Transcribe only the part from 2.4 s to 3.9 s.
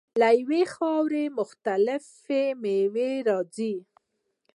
میوې راځي.